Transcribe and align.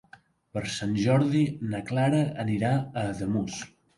Per 0.57 0.61
Sant 0.75 0.95
Jordi 1.01 1.41
na 1.75 1.83
Clara 1.91 2.23
anirà 2.47 2.75
a 2.81 3.07
Ademús. 3.13 3.63